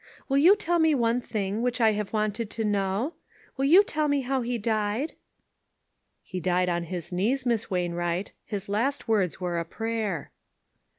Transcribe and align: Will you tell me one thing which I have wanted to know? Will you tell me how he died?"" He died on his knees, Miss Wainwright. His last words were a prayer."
Will 0.27 0.39
you 0.39 0.55
tell 0.55 0.79
me 0.79 0.95
one 0.95 1.21
thing 1.21 1.61
which 1.61 1.79
I 1.79 1.91
have 1.91 2.11
wanted 2.11 2.49
to 2.49 2.65
know? 2.65 3.13
Will 3.55 3.65
you 3.65 3.83
tell 3.83 4.07
me 4.07 4.21
how 4.21 4.41
he 4.41 4.57
died?"" 4.57 5.13
He 6.23 6.39
died 6.39 6.69
on 6.69 6.85
his 6.85 7.11
knees, 7.11 7.45
Miss 7.45 7.69
Wainwright. 7.69 8.31
His 8.43 8.67
last 8.67 9.07
words 9.07 9.39
were 9.39 9.59
a 9.59 9.63
prayer." 9.63 10.31